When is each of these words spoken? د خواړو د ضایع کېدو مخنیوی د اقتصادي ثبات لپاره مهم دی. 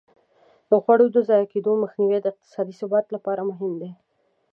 د 0.69 0.71
خواړو 0.83 1.05
د 1.15 1.17
ضایع 1.29 1.47
کېدو 1.53 1.71
مخنیوی 1.83 2.19
د 2.21 2.25
اقتصادي 2.33 2.73
ثبات 2.81 3.05
لپاره 3.15 3.41
مهم 3.49 3.71
دی. 3.81 3.91